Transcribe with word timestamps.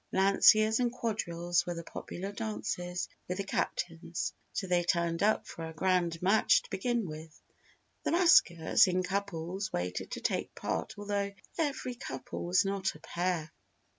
Lanciers 0.11 0.79
and 0.79 0.91
quadrilles 0.91 1.63
were 1.67 1.75
the 1.75 1.83
popular 1.83 2.31
dances 2.31 3.07
with 3.27 3.37
the 3.37 3.43
captains, 3.43 4.33
so 4.51 4.65
they 4.65 4.81
tuned 4.81 5.21
up 5.21 5.45
for 5.45 5.63
a 5.67 5.73
grand 5.73 6.19
march 6.23 6.63
to 6.63 6.69
begin 6.71 7.05
with. 7.07 7.39
The 8.01 8.11
maskers, 8.13 8.87
in 8.87 9.03
couples, 9.03 9.71
waited 9.71 10.09
to 10.09 10.19
take 10.19 10.55
part 10.55 10.95
although 10.97 11.33
"every 11.59 11.93
couple 11.93 12.43
was 12.45 12.65
not 12.65 12.95
a 12.95 12.99
pair." 12.99 13.51